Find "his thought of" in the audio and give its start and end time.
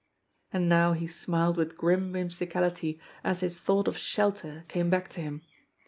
3.41-3.99